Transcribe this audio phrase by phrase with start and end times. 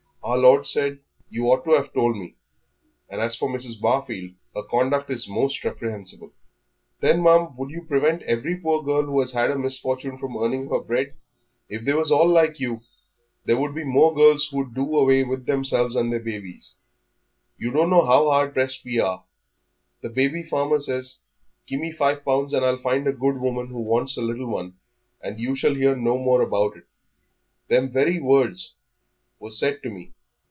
[0.23, 0.99] Our Lord said"
[1.31, 2.35] "You ought to have told me;
[3.09, 3.81] and as for Mrs.
[3.81, 6.31] Barfield, her conduct is most reprehensible."
[6.99, 10.69] "Then, ma'am, would you prevent every poor girl who has had a misfortune from earning
[10.69, 11.15] her bread?
[11.69, 12.81] If they was all like you
[13.45, 16.75] there would be more girls who'd do away with themselves and their babies.
[17.57, 19.23] You don't know how hard pressed we are.
[20.01, 21.17] The baby farmer says,
[21.65, 24.75] 'Give me five pounds and I'll find a good woman who wants a little one,
[25.19, 26.85] and you shall hear no more about it.'
[27.69, 28.75] Them very words
[29.39, 30.13] were said to me.